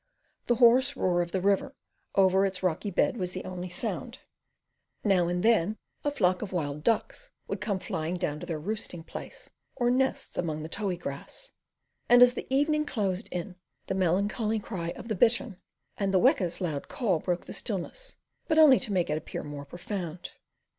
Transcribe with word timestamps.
The 0.47 0.55
hoarse 0.55 0.95
roar 0.95 1.21
of 1.21 1.31
the 1.31 1.41
river 1.41 1.75
over 2.15 2.43
its 2.43 2.63
rocky 2.63 2.89
bed 2.89 3.17
was 3.17 3.33
the 3.33 3.45
only 3.45 3.69
sound; 3.69 4.17
now 5.03 5.27
and 5.27 5.43
then 5.43 5.77
a 6.03 6.09
flock 6.09 6.41
of 6.41 6.51
wild 6.51 6.83
ducks 6.83 7.29
would 7.47 7.61
come 7.61 7.77
flying 7.77 8.15
down 8.15 8.39
to 8.39 8.47
their 8.47 8.57
roosting 8.57 9.03
place 9.03 9.51
or 9.75 9.91
nests 9.91 10.39
among 10.39 10.63
the 10.63 10.69
Tohi 10.69 10.97
grass; 10.99 11.51
and 12.09 12.23
as 12.23 12.33
the 12.33 12.51
evening 12.51 12.83
closed 12.83 13.27
in 13.29 13.57
the 13.85 13.93
melancholy 13.93 14.57
cry 14.57 14.89
of 14.95 15.07
the 15.07 15.13
bittern 15.13 15.57
and 15.97 16.11
the 16.11 16.19
weka's 16.19 16.59
loud 16.59 16.87
call 16.87 17.19
broke 17.19 17.45
the 17.45 17.53
stillness, 17.53 18.15
but 18.47 18.57
only 18.57 18.79
to 18.79 18.91
make 18.91 19.07
it 19.11 19.19
appear 19.19 19.43
more 19.43 19.65
profound. 19.65 20.31